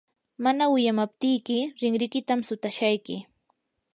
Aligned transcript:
mana 0.43 0.63
wiyamaptiyki 0.73 1.59
rinrikitam 1.79 2.39
sutashayki. 2.47 3.15